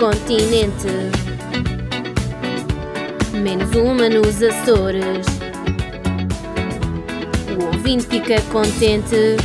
[0.00, 0.88] 22 do continente,
[3.34, 5.26] menos uma nos Açores.
[7.58, 9.36] O ouvinte fica contente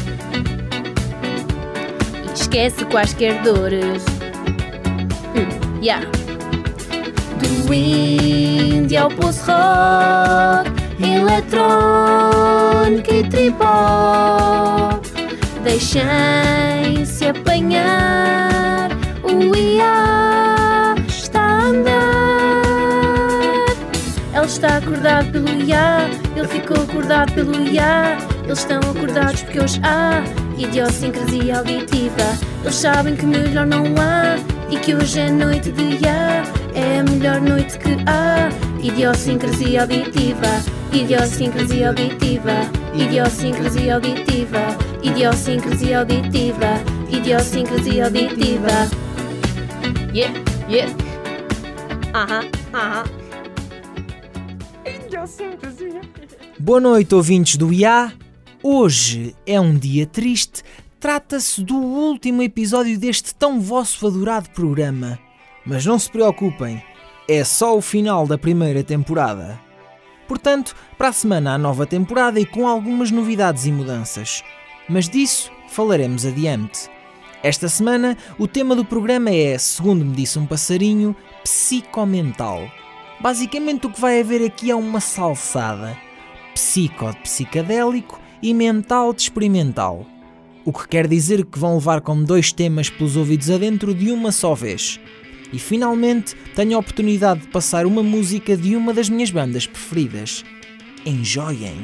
[2.24, 4.06] e esquece quaisquer dores.
[5.36, 6.08] Hum, yeah.
[7.42, 12.32] Do indie ao post-rock, eletrónica
[13.14, 15.02] e tripó.
[15.64, 18.90] Deixem-se apanhar,
[19.24, 20.25] o IA
[24.46, 28.16] Ele está acordado pelo IA, ele ficou acordado pelo IA.
[28.44, 30.24] Eles estão acordados porque hoje há
[30.56, 32.38] idiosincrasia auditiva.
[32.62, 34.36] Eles sabem que melhor não há
[34.70, 36.44] e que hoje é noite de IA.
[36.76, 38.50] É a melhor noite que há.
[38.84, 40.62] Idiosincrasia auditiva,
[40.94, 42.54] idiosincrasia auditiva,
[42.94, 46.68] idiosincrasia auditiva, idiosincrasia auditiva,
[47.10, 48.88] idiosincrasia auditiva.
[50.14, 50.34] Yeah,
[50.70, 50.94] yeah.
[52.14, 53.15] Aham, aham.
[56.60, 58.14] Boa noite, ouvintes do IA.
[58.62, 60.64] Hoje é um dia triste.
[61.00, 65.18] Trata-se do último episódio deste tão vosso adorado programa.
[65.66, 66.84] Mas não se preocupem,
[67.28, 69.60] é só o final da primeira temporada.
[70.28, 74.44] Portanto, para a semana há nova temporada e com algumas novidades e mudanças.
[74.88, 76.88] Mas disso falaremos adiante.
[77.42, 82.70] Esta semana, o tema do programa é, segundo me disse um passarinho, psicomental.
[83.20, 85.98] Basicamente, o que vai haver aqui é uma salsada:
[86.54, 90.06] psico de psicadélico e mental de experimental.
[90.64, 94.32] O que quer dizer que vão levar como dois temas pelos ouvidos adentro de uma
[94.32, 95.00] só vez.
[95.54, 100.44] E finalmente tenho a oportunidade de passar uma música de uma das minhas bandas preferidas.
[101.06, 101.82] Enjoiem!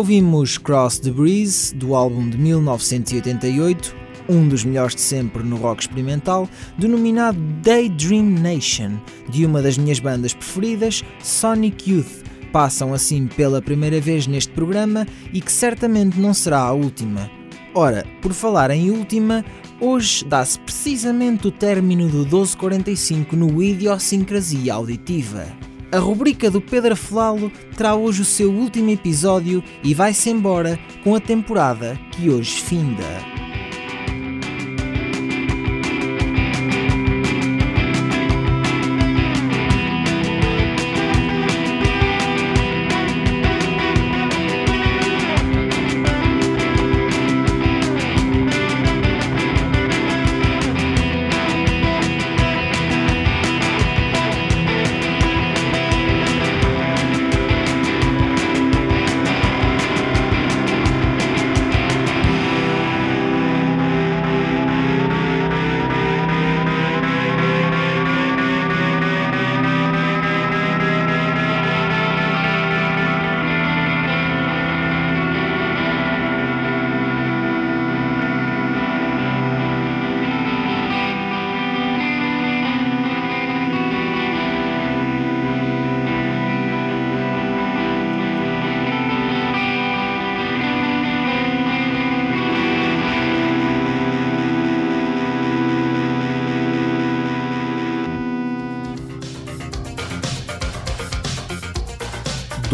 [0.00, 3.94] Ouvimos Cross the Breeze, do álbum de 1988,
[4.30, 6.48] um dos melhores de sempre no rock experimental,
[6.78, 8.92] denominado Daydream Nation,
[9.28, 12.24] de uma das minhas bandas preferidas, Sonic Youth.
[12.50, 17.30] Passam assim pela primeira vez neste programa e que certamente não será a última.
[17.74, 19.44] Ora, por falar em última,
[19.78, 25.69] hoje dá-se precisamente o término do 1245 no Idiosincrasia Auditiva.
[25.92, 31.16] A rubrica do Pedro Flalo terá hoje o seu último episódio e vai-se embora com
[31.16, 33.49] a temporada que hoje finda.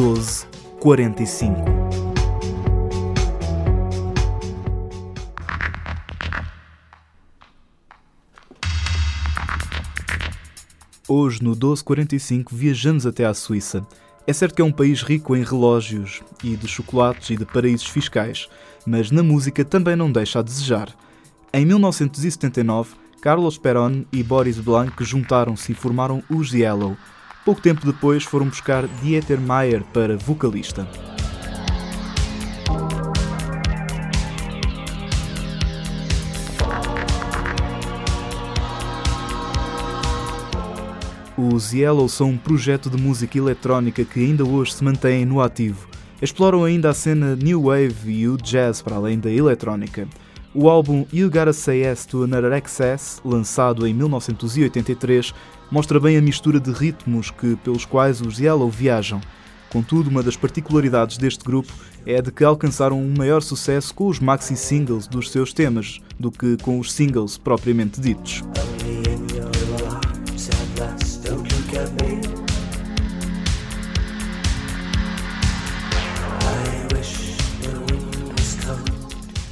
[0.07, 1.65] 1245.
[11.09, 13.85] Hoje, no 1245, viajamos até à Suíça.
[14.29, 17.89] É certo que é um país rico em relógios e de chocolates e de paraísos
[17.89, 18.49] fiscais,
[18.87, 20.95] mas na música também não deixa a desejar.
[21.53, 26.97] Em 1979, Carlos Perón e Boris Blanc juntaram-se e formaram os Yellow,
[27.47, 30.85] Pouco tempo depois foram buscar Dieter Mayer para vocalista.
[41.39, 45.87] Os Yellow são um projeto de música eletrónica que ainda hoje se mantém no ativo.
[46.21, 50.09] Exploram ainda a cena New Wave e o jazz para além da eletrónica.
[50.53, 55.35] O álbum You Gotta Say Yes to Another Excess, lançado em 1983,
[55.71, 59.21] mostra bem a mistura de ritmos que, pelos quais os Yellow viajam.
[59.71, 61.73] Contudo, uma das particularidades deste grupo
[62.07, 66.31] é a de que alcançaram um maior sucesso com os maxi-singles dos seus temas do
[66.31, 68.43] que com os singles propriamente ditos.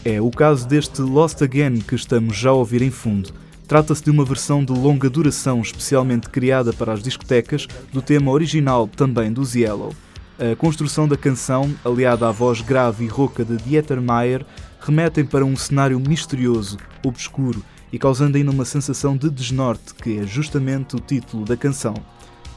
[0.04, 3.32] É o caso deste Lost Again que estamos já a ouvir em fundo.
[3.66, 8.86] Trata-se de uma versão de longa duração especialmente criada para as discotecas do tema original
[8.86, 9.94] também dos Yellow.
[10.38, 14.44] A construção da canção, aliada à voz grave e rouca de Dieter Mayer,
[14.80, 20.26] remetem para um cenário misterioso, obscuro e causando ainda uma sensação de desnorte, que é
[20.26, 21.94] justamente o título da canção.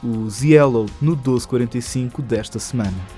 [0.02, 3.17] Os Yellow no 1245 desta semana.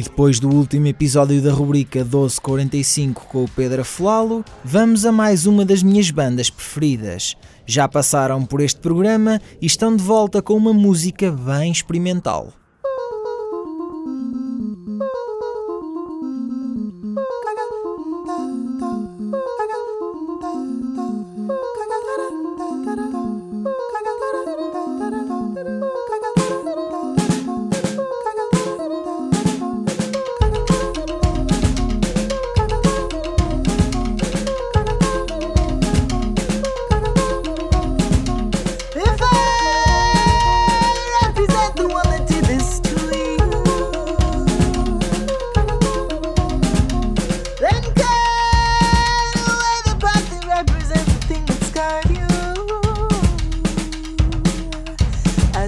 [0.00, 5.44] E depois do último episódio da rubrica 1245 com o Pedro Aflalo, vamos a mais
[5.44, 7.36] uma das minhas bandas preferidas.
[7.66, 12.50] Já passaram por este programa e estão de volta com uma música bem experimental.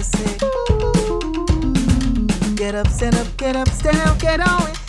[0.03, 0.39] sick.
[2.55, 4.82] Get up, stand up, get up, stand up, get on it.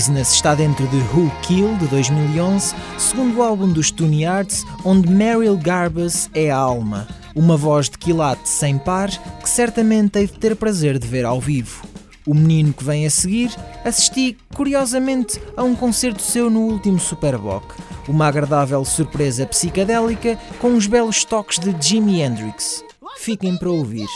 [0.00, 5.58] Business está dentro de Who Kill de 2011, segundo álbum dos Tune Arts, onde Meryl
[5.58, 10.56] Garbus é a alma, uma voz de quilate sem par que certamente hei de ter
[10.56, 11.86] prazer de ver ao vivo.
[12.26, 13.54] O menino que vem a seguir,
[13.84, 17.74] assisti curiosamente a um concerto seu no último Superboc,
[18.08, 22.82] uma agradável surpresa psicadélica com uns belos toques de Jimi Hendrix.
[23.18, 24.08] Fiquem para ouvir.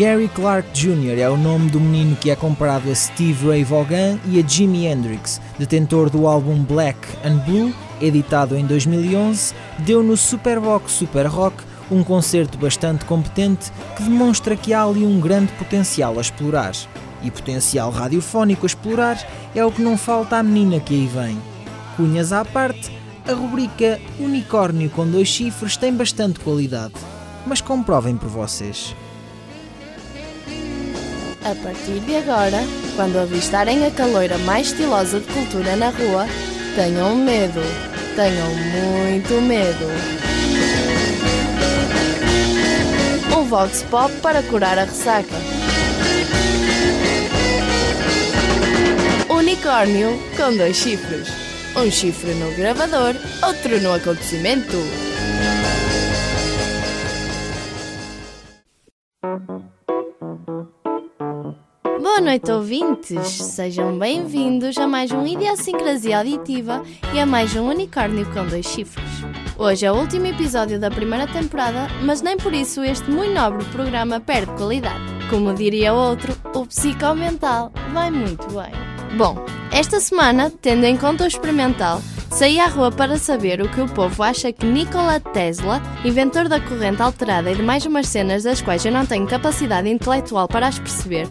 [0.00, 1.18] Gary Clark Jr.
[1.18, 4.86] é o nome do menino que é comparado a Steve Ray Vaughan e a Jimi
[4.86, 11.62] Hendrix, detentor do álbum Black and Blue, editado em 2011, deu no Superbox Super Rock
[11.90, 16.72] um concerto bastante competente que demonstra que há ali um grande potencial a explorar.
[17.22, 19.22] E potencial radiofónico a explorar
[19.54, 21.38] é o que não falta à menina que aí vem.
[21.98, 22.90] Cunhas à parte,
[23.28, 26.94] a rubrica Unicórnio com dois chifres tem bastante qualidade.
[27.46, 28.96] Mas comprovem por vocês.
[31.42, 32.58] A partir de agora,
[32.96, 36.26] quando avistarem a caloira mais estilosa de cultura na rua,
[36.76, 37.62] tenham medo.
[38.14, 39.86] Tenham muito medo.
[43.34, 45.34] Um Vox Pop para curar a ressaca.
[49.30, 51.28] Unicórnio com dois chifres.
[51.74, 54.76] Um chifre no gravador, outro no acontecimento.
[62.20, 63.28] Boa noite, ouvintes!
[63.28, 66.82] Sejam bem-vindos a mais um Idiosincrasia Auditiva
[67.14, 69.08] e a mais um Unicórnio com dois chifres.
[69.56, 73.64] Hoje é o último episódio da primeira temporada, mas nem por isso este muito nobre
[73.72, 75.00] programa perde qualidade.
[75.30, 79.16] Como diria outro, o psicomental vai muito bem.
[79.16, 83.80] Bom, esta semana, tendo em conta o experimental, saí à rua para saber o que
[83.80, 88.42] o povo acha que Nikola Tesla, inventor da corrente alterada e de mais umas cenas
[88.42, 91.26] das quais eu não tenho capacidade intelectual para as perceber,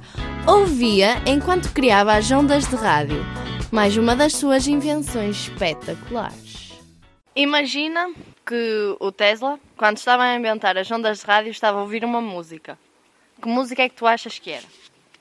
[0.48, 3.24] ouvia enquanto criava as ondas de rádio,
[3.72, 6.74] mais uma das suas invenções espetaculares.
[7.36, 8.12] Imagina
[8.46, 12.22] que o Tesla, quando estava a inventar as ondas de rádio, estava a ouvir uma
[12.22, 12.78] música.
[13.42, 14.66] Que música é que tu achas que era?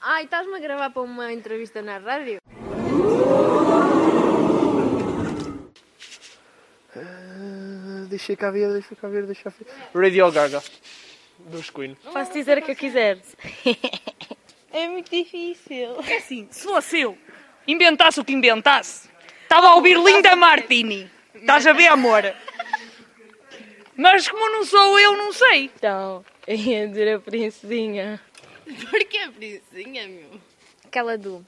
[0.01, 2.39] Ai, estás-me a gravar para uma entrevista na rádio?
[8.09, 9.67] Deixa cá ver, deixa cá ver, deixa cá ver.
[9.95, 10.63] Radio Gaga.
[11.39, 11.97] Dos Queen.
[12.13, 13.19] Posso dizer o que eu quiser.
[14.73, 15.97] É muito difícil.
[16.07, 17.17] É assim, se fosse eu,
[17.67, 19.09] inventasse o que inventasse,
[19.43, 21.11] estava a ouvir Linda Martini.
[21.35, 22.35] Estás a ver, amor?
[23.97, 25.71] Mas como não sou eu, não sei.
[25.75, 28.21] Então, eu ia dizer a princesinha.
[28.91, 30.41] Porquê, princesinha, meu?
[30.85, 31.45] Aquela do...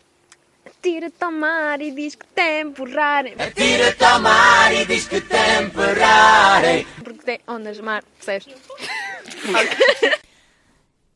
[0.83, 3.25] Tira-te ao mar e diz que temporar.
[3.55, 6.87] Tira-te ao mar e diz que temperarem.
[7.03, 8.55] Porque tem ondas de mar, percebes?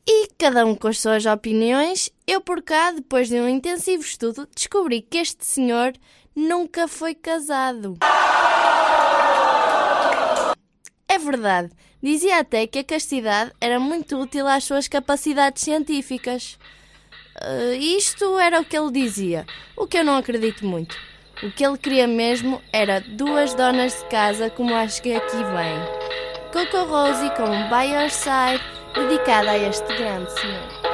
[0.06, 4.46] E cada um com as suas opiniões, eu por cá, depois de um intensivo estudo,
[4.54, 5.94] descobri que este senhor
[6.36, 7.96] nunca foi casado.
[11.08, 11.70] É verdade,
[12.02, 16.58] dizia até que a castidade era muito útil às suas capacidades científicas.
[17.40, 20.98] Eh, isto era o que ele dizia, o que eu não acredito muito.
[21.42, 26.04] O que ele queria mesmo era duas donas de casa como as que aqui vêm.
[26.52, 28.62] Coco Rosie com By Your Side,
[28.94, 30.93] dedicada a este grande senhor.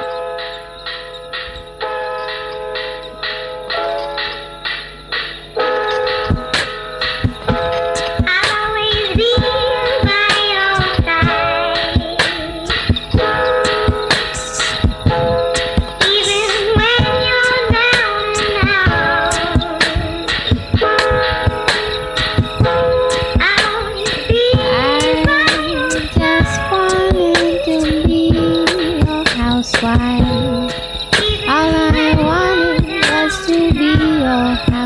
[34.33, 34.80] Oh.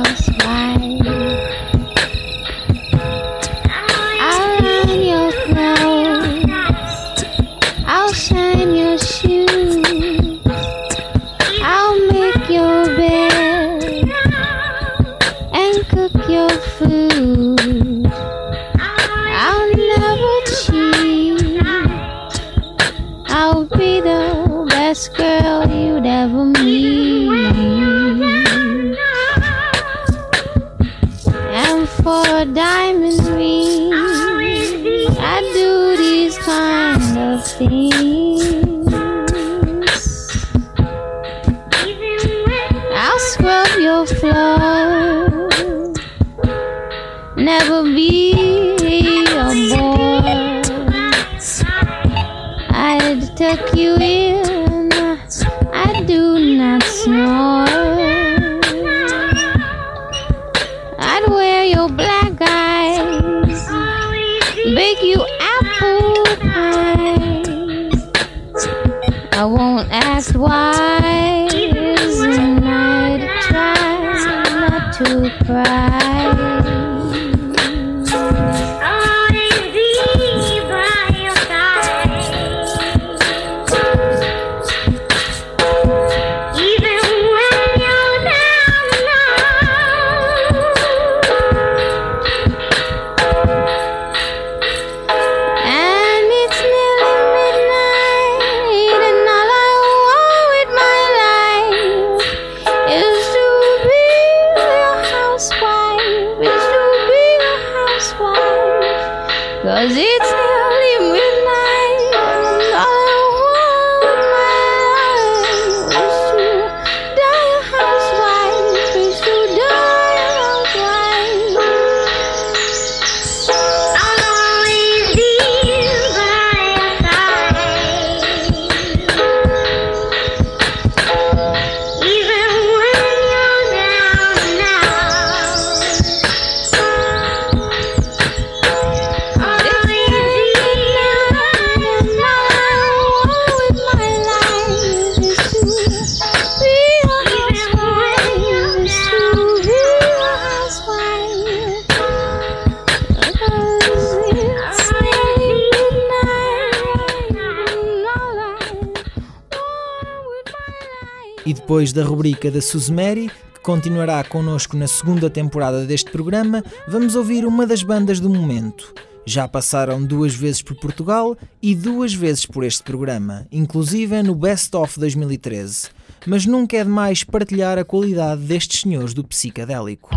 [161.85, 167.45] depois da rubrica da Suzmeri, que continuará connosco na segunda temporada deste programa, vamos ouvir
[167.45, 168.91] uma das bandas do momento.
[169.25, 174.75] Já passaram duas vezes por Portugal e duas vezes por este programa, inclusive no Best
[174.75, 175.89] of 2013.
[176.25, 180.09] Mas nunca é demais partilhar a qualidade destes senhores do psicadélico.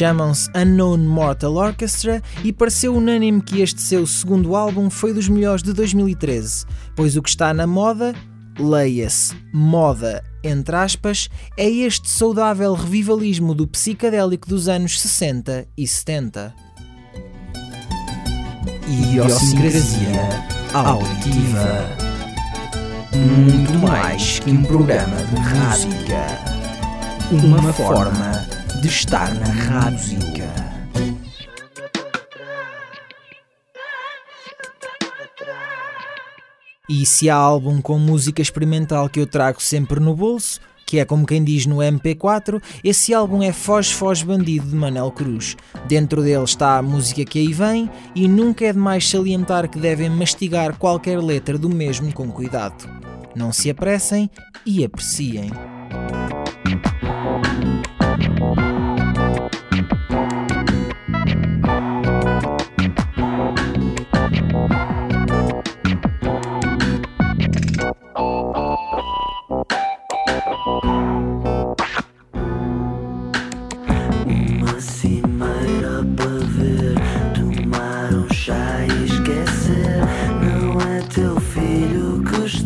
[0.00, 5.62] Chamam-se Unknown Mortal Orchestra e pareceu unânime que este seu segundo álbum foi dos melhores
[5.62, 6.64] de 2013,
[6.96, 8.14] pois o que está na moda,
[8.58, 16.54] leia-se moda, entre aspas, é este saudável revivalismo do psicadélico dos anos 60 e 70.
[18.88, 20.30] Idiosincrasia
[20.72, 21.90] auditiva.
[23.14, 26.24] Muito mais que um programa de música.
[27.30, 30.18] Uma forma de estar na rádio.
[36.88, 41.04] E se há álbum com música experimental que eu trago sempre no bolso, que é
[41.04, 45.56] como quem diz no MP4, esse álbum é Foz Foz Bandido de Manel Cruz.
[45.86, 50.10] Dentro dele está a música que aí vem e nunca é demais salientar que devem
[50.10, 52.88] mastigar qualquer letra do mesmo com cuidado.
[53.36, 54.28] Não se apressem
[54.66, 55.50] e apreciem.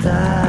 [0.04, 0.43] voltar.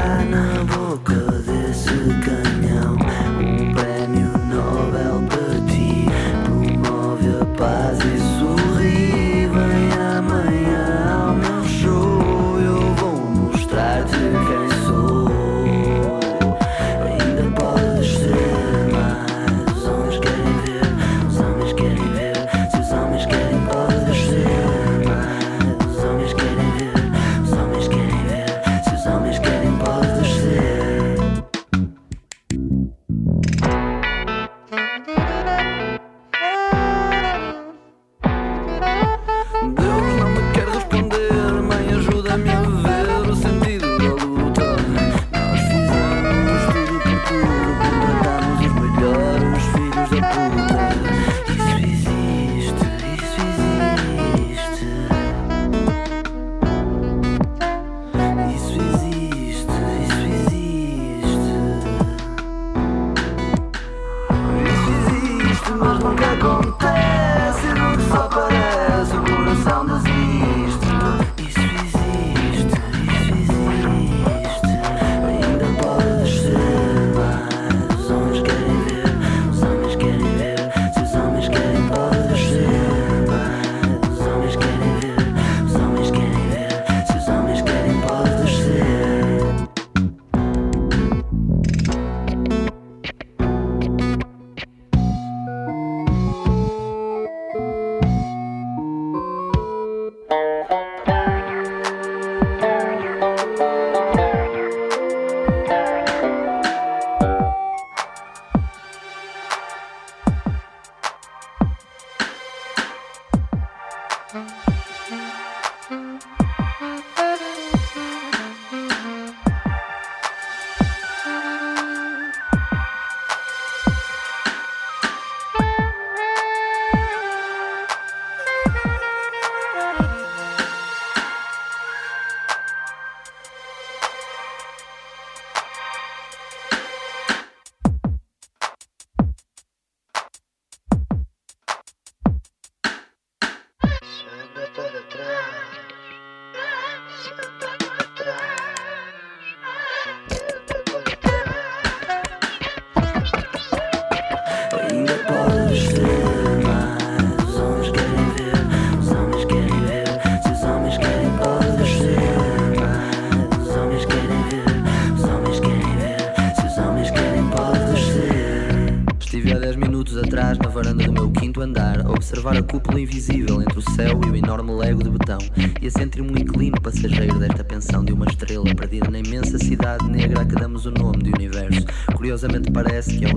[173.06, 175.38] invisível entre o céu e o enorme lego de betão,
[175.80, 180.10] e a sentir-me um inclino passageiro desta pensão de uma estrela perdida na imensa cidade
[180.10, 181.86] negra a que damos o nome de universo.
[182.16, 183.32] Curiosamente parece que é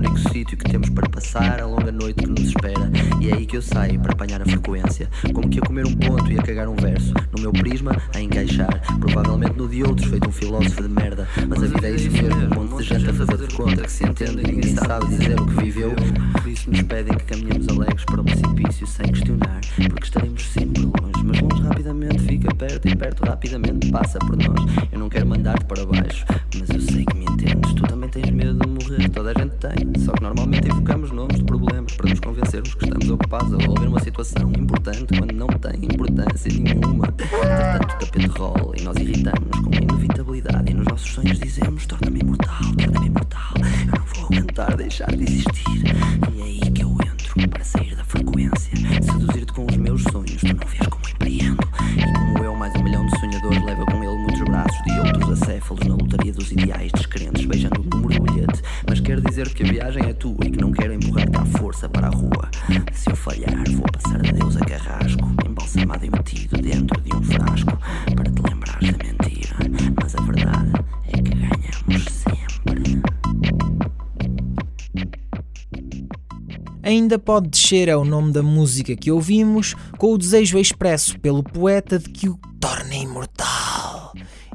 [76.89, 81.43] Ainda pode descer é o nome da música que ouvimos, com o desejo expresso pelo
[81.43, 84.15] poeta de que o torne imortal.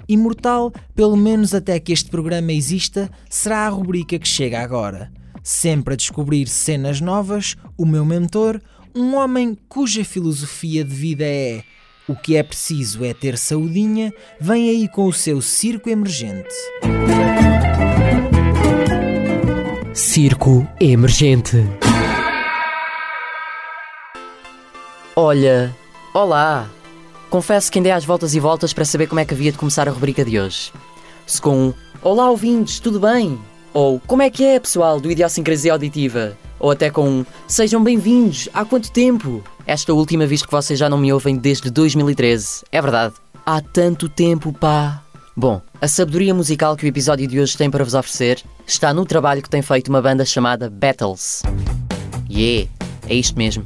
[0.09, 5.11] Imortal, pelo menos até que este programa exista, será a rubrica que chega agora.
[5.43, 8.59] Sempre a descobrir cenas novas, o meu mentor,
[8.95, 11.61] um homem cuja filosofia de vida é
[12.07, 14.11] o que é preciso é ter saudinha,
[14.41, 16.49] vem aí com o seu circo emergente.
[19.93, 21.57] Circo Emergente.
[25.15, 25.75] Olha,
[26.11, 26.67] olá!
[27.29, 29.87] Confesso que andei às voltas e voltas para saber como é que havia de começar
[29.87, 30.73] a rubrica de hoje.
[31.27, 33.39] Se com um Olá ouvintes, tudo bem?
[33.75, 36.35] Ou Como é que é pessoal do Idiosincrasia Auditiva?
[36.59, 39.43] Ou até com um Sejam bem-vindos, há quanto tempo?
[39.67, 43.13] Esta última vez que vocês já não me ouvem desde 2013, é verdade.
[43.45, 45.03] Há tanto tempo, pá!
[45.37, 49.05] Bom, a sabedoria musical que o episódio de hoje tem para vos oferecer está no
[49.05, 51.43] trabalho que tem feito uma banda chamada Battles.
[52.27, 52.67] Yeah,
[53.07, 53.63] é isto mesmo.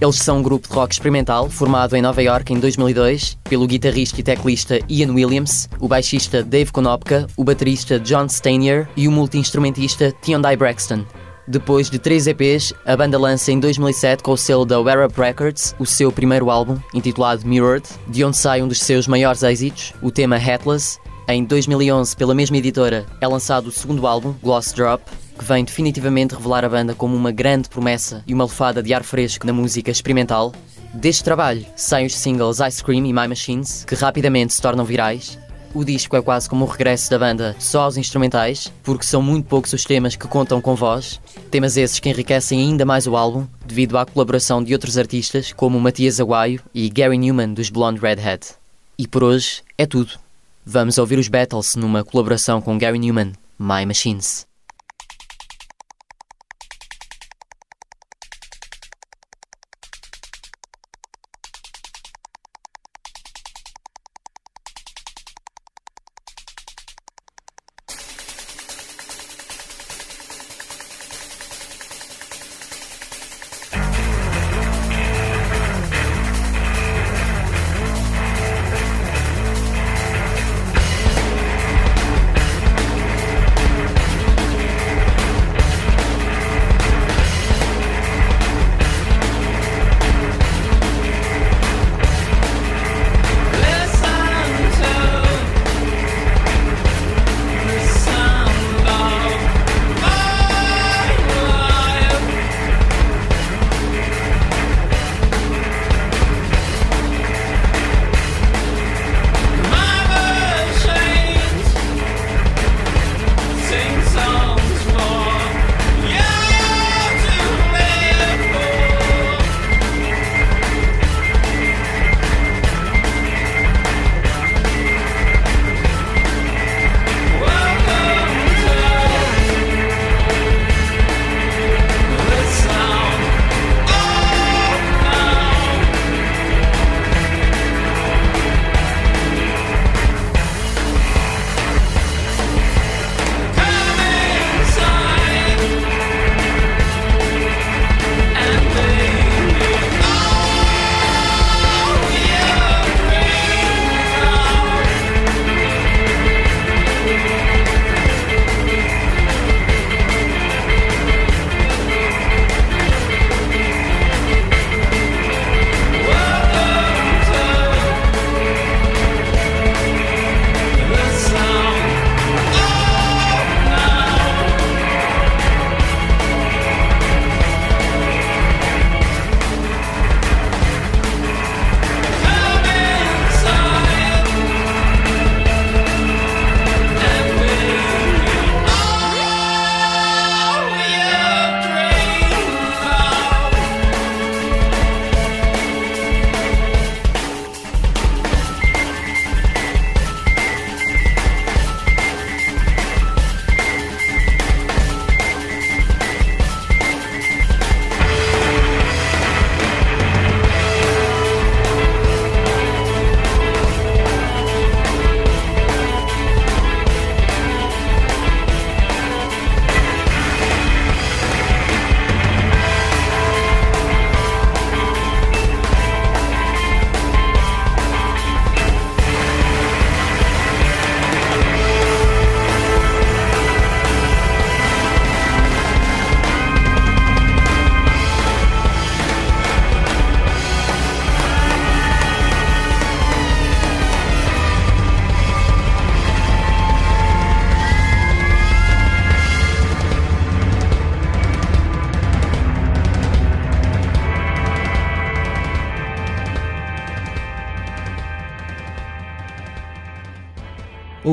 [0.00, 4.20] Eles são um grupo de rock experimental formado em Nova York em 2002 pelo guitarrista
[4.20, 10.14] e teclista Ian Williams, o baixista Dave Konopka, o baterista John Stanier e o multi-instrumentista
[10.22, 11.04] Tiondai Braxton.
[11.48, 15.20] Depois de três EPs, a banda lança em 2007 com o selo da Wear Up
[15.20, 19.94] Records o seu primeiro álbum, intitulado Mirrored, de onde sai um dos seus maiores êxitos,
[20.00, 20.98] o tema Headless.
[21.26, 25.02] Em 2011, pela mesma editora, é lançado o segundo álbum, Gloss Drop,
[25.38, 29.04] que vem definitivamente revelar a banda como uma grande promessa e uma lefada de ar
[29.04, 30.52] fresco na música experimental.
[30.92, 35.38] Deste trabalho saem os singles Ice Cream e My Machines, que rapidamente se tornam virais.
[35.74, 39.46] O disco é quase como o regresso da banda só aos instrumentais, porque são muito
[39.46, 41.20] poucos os temas que contam com voz,
[41.50, 45.78] temas esses que enriquecem ainda mais o álbum, devido à colaboração de outros artistas como
[45.78, 48.46] Matias Aguaio e Gary Newman dos Blonde Redhead.
[48.98, 50.12] E por hoje é tudo.
[50.64, 54.48] Vamos ouvir os Battles numa colaboração com Gary Newman, My Machines.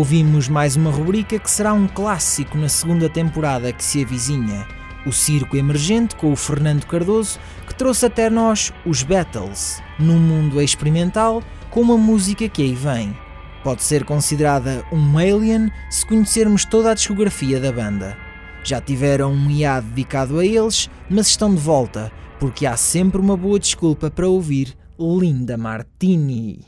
[0.05, 4.67] Ouvimos mais uma rubrica que será um clássico na segunda temporada que se avizinha.
[5.03, 10.61] O Circo Emergente com o Fernando Cardoso, que trouxe até nós os Battles, num mundo
[10.61, 11.41] experimental
[11.71, 13.17] com uma música que aí vem.
[13.63, 18.15] Pode ser considerada um alien se conhecermos toda a discografia da banda.
[18.63, 23.35] Já tiveram um IA dedicado a eles, mas estão de volta, porque há sempre uma
[23.35, 26.59] boa desculpa para ouvir Linda Martini.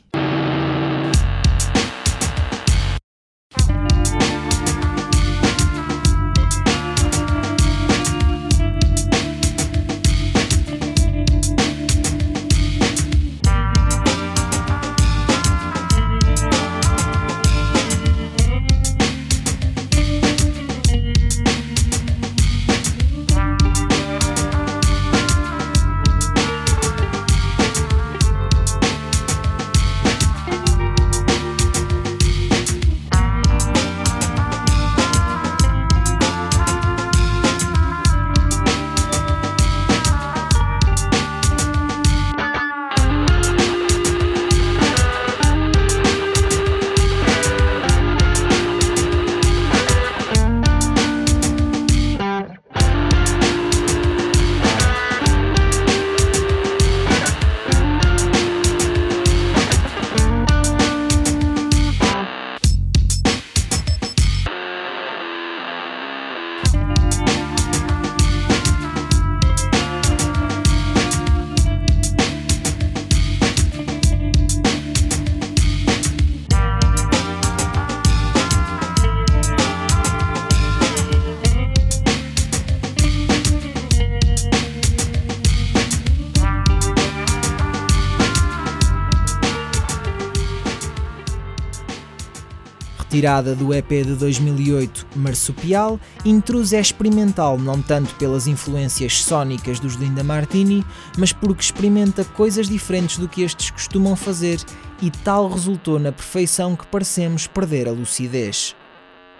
[93.10, 99.94] Retirada do EP de 2008 Marsupial, Intrus é experimental não tanto pelas influências sónicas dos
[99.94, 100.84] Linda Martini,
[101.16, 104.60] mas porque experimenta coisas diferentes do que estes costumam fazer
[105.00, 108.76] e tal resultou na perfeição que parecemos perder a lucidez.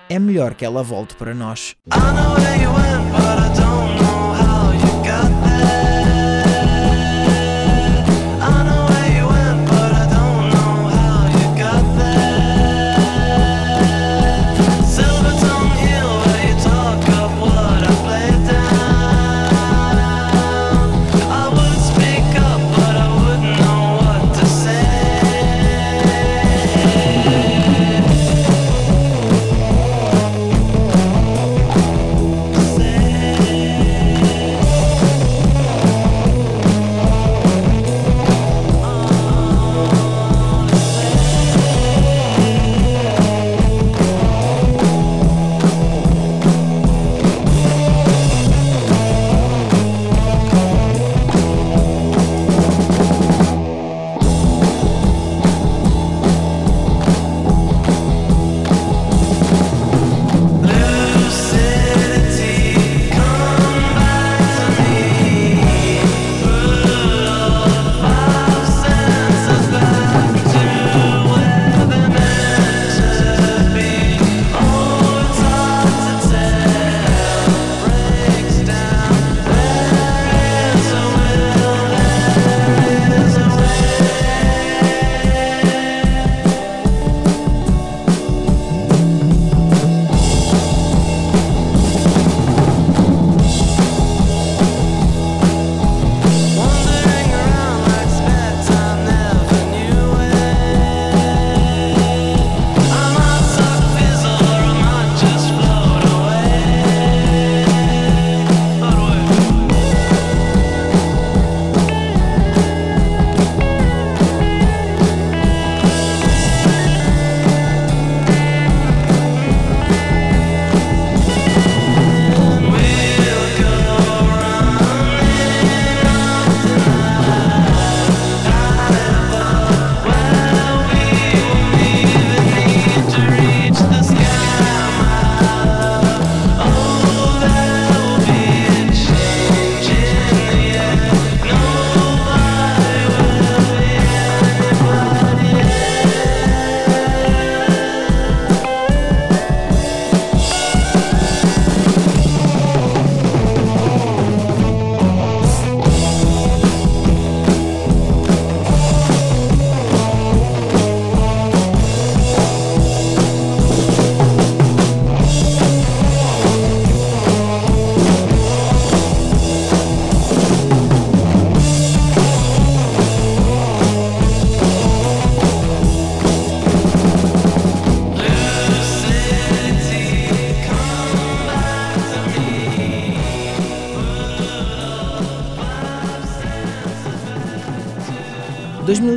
[0.08, 1.76] É melhor que ela volte para nós.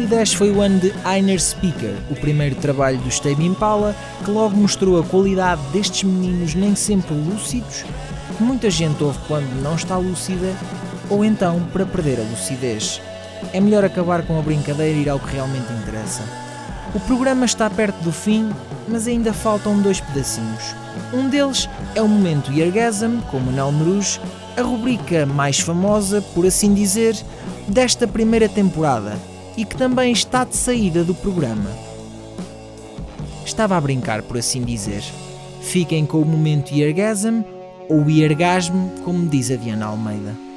[0.01, 4.55] 2010 foi o ano de Einer Speaker, o primeiro trabalho do Tame Impala, que logo
[4.55, 7.83] mostrou a qualidade destes meninos nem sempre lúcidos,
[8.35, 10.55] que muita gente ouve quando não está lúcida,
[11.09, 12.99] ou então para perder a lucidez.
[13.53, 16.23] É melhor acabar com a brincadeira e ir ao que realmente interessa.
[16.95, 18.49] O programa está perto do fim,
[18.87, 20.75] mas ainda faltam dois pedacinhos.
[21.13, 24.19] Um deles é o momento Yergasm, com Manel Meruz,
[24.57, 27.15] a rubrica mais famosa, por assim dizer,
[27.67, 31.69] desta primeira temporada e que também está de saída do programa.
[33.45, 35.03] Estava a brincar, por assim dizer.
[35.61, 37.43] Fiquem com o momento Yergasm
[37.89, 38.73] ou Yergasm,
[39.03, 40.50] como diz a Diana Almeida.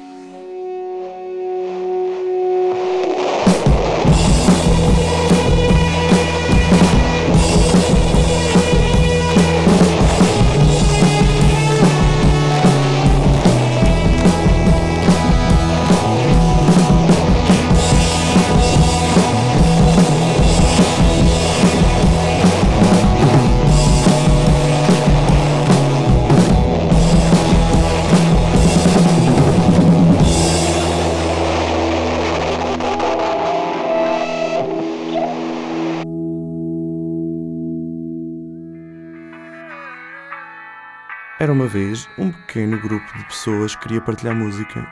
[41.55, 44.85] Uma vez um pequeno grupo de pessoas que queria partilhar música.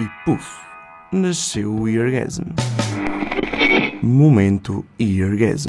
[0.00, 0.58] E puf,
[1.12, 2.44] nasceu o Eargasm.
[4.02, 5.68] Momento Eargasm.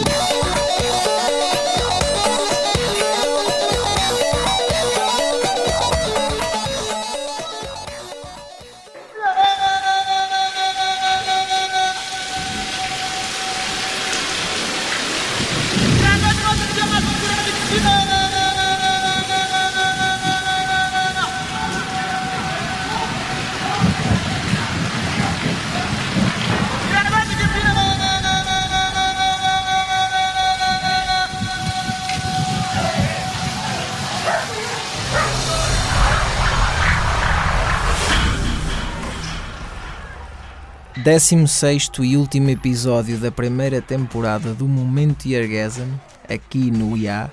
[41.03, 45.87] Décimo sexto e último episódio da primeira temporada do Momento Yergasm,
[46.29, 47.31] aqui no IA.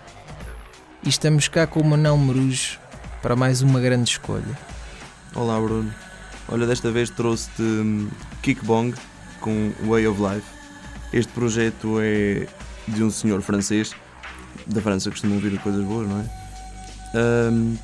[1.05, 2.79] E estamos cá com o Manel Merujo
[3.21, 4.59] para mais uma grande escolha.
[5.35, 5.93] Olá Bruno.
[6.49, 8.09] Olha, desta vez trouxe-te hum,
[8.43, 8.95] Kickbong
[9.39, 10.47] com Way of Life.
[11.13, 12.47] Este projeto é
[12.87, 13.95] de um senhor francês.
[14.67, 17.51] Da França costumam ouvir coisas boas, não é?
[17.51, 17.77] Hum,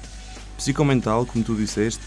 [0.56, 2.00] psicomental, como tu disseste.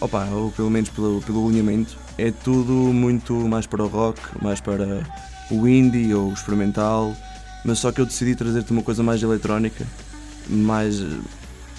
[0.00, 2.05] Opa, ou pelo menos pelo, pelo alinhamento.
[2.18, 5.02] É tudo muito mais para o rock, mais para
[5.50, 7.14] o indie ou o experimental.
[7.64, 9.86] Mas só que eu decidi trazer-te uma coisa mais eletrónica,
[10.48, 11.02] mais,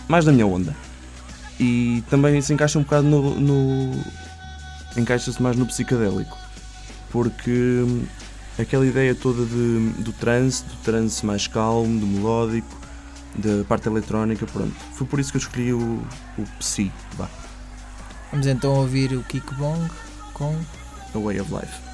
[0.07, 0.75] mais da minha onda.
[1.59, 3.39] E também se encaixa um bocado no.
[3.39, 3.91] no
[4.95, 6.37] encaixa-se mais no psicadélico.
[7.09, 7.83] Porque
[8.59, 12.77] aquela ideia toda de, do trance, do trance mais calmo, do melódico,
[13.35, 14.75] da parte eletrónica, pronto.
[14.93, 16.01] Foi por isso que eu escolhi o,
[16.37, 16.43] o
[17.17, 17.29] vá,
[18.31, 19.89] Vamos então ouvir o Kickbong
[21.15, 21.86] A Way of Life.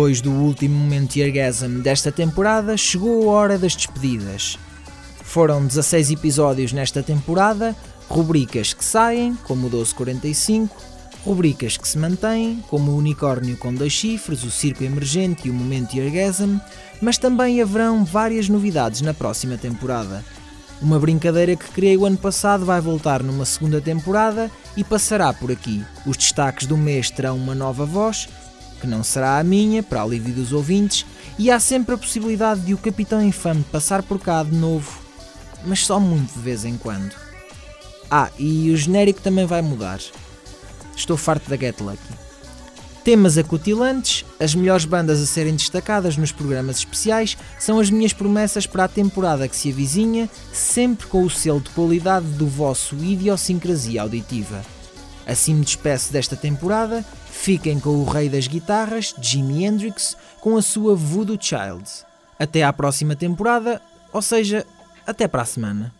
[0.00, 4.58] Depois do último momento Orgasm desta temporada, chegou a hora das despedidas.
[5.22, 7.76] Foram 16 episódios nesta temporada,
[8.08, 10.74] rubricas que saem, como o 1245,
[11.22, 15.54] rubricas que se mantêm, como o Unicórnio com dois chifres, o Circo Emergente e o
[15.54, 16.58] Momento Orgasm,
[17.02, 20.24] mas também haverão várias novidades na próxima temporada.
[20.80, 25.52] Uma brincadeira que criei o ano passado vai voltar numa segunda temporada e passará por
[25.52, 25.84] aqui.
[26.06, 28.26] Os destaques do mês terão uma nova voz,
[28.80, 31.04] que não será a minha, para alívio dos ouvintes,
[31.38, 35.00] e há sempre a possibilidade de o Capitão Infame passar por cá de novo,
[35.64, 37.14] mas só muito de vez em quando.
[38.10, 40.00] Ah, e o genérico também vai mudar.
[40.96, 42.30] Estou farto da Get Lucky.
[43.04, 48.66] Temas acutilantes, as melhores bandas a serem destacadas nos programas especiais são as minhas promessas
[48.66, 54.02] para a temporada que se avizinha, sempre com o selo de qualidade do vosso idiosincrasia
[54.02, 54.62] auditiva.
[55.30, 60.62] Assim me despeço desta temporada, fiquem com o rei das guitarras, Jimi Hendrix, com a
[60.62, 61.84] sua Voodoo Child.
[62.36, 63.80] Até à próxima temporada,
[64.12, 64.66] ou seja,
[65.06, 65.94] até para a semana.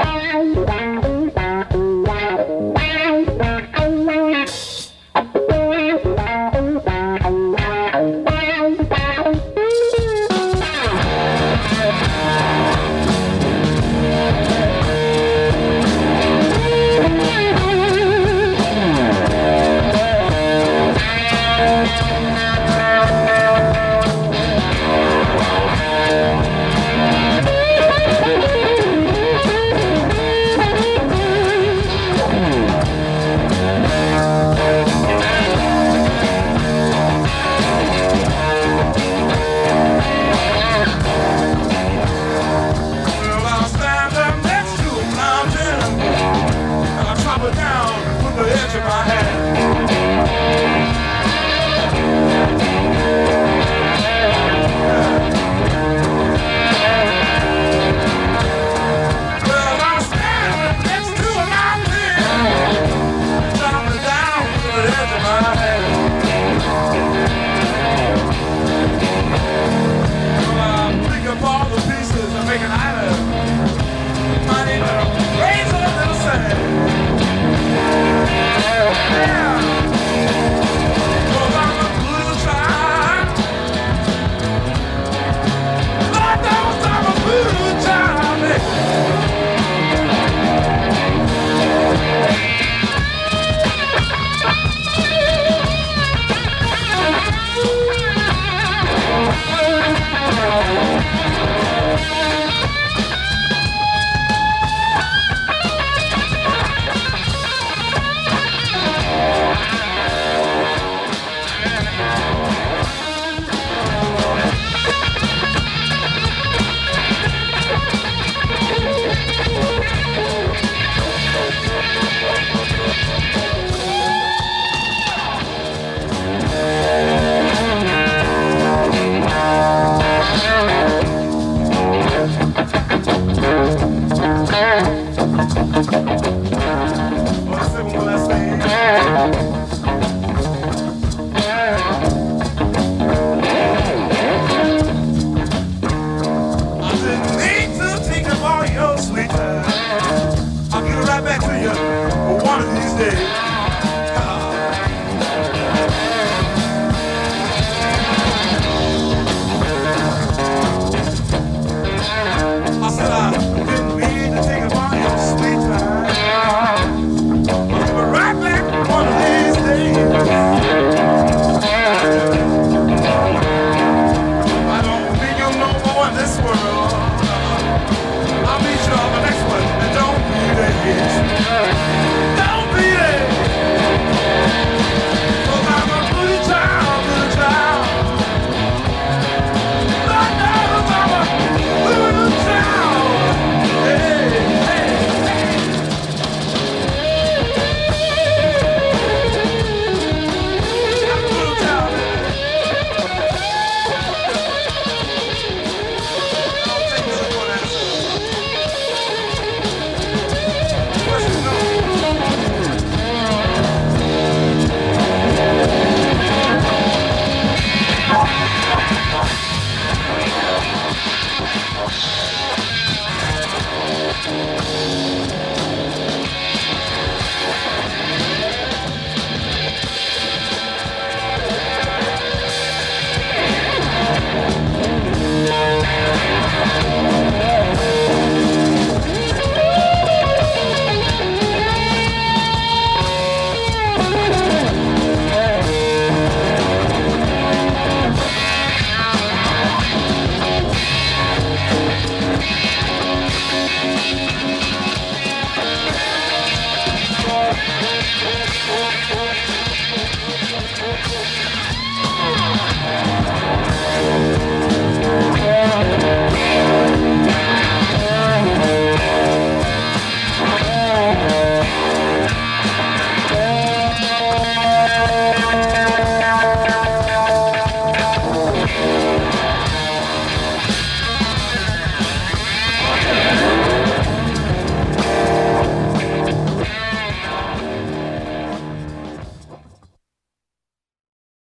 [0.00, 0.30] Bye.